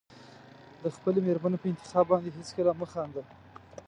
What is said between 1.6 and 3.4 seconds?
انتخاب باندې هېڅکله مه خانده.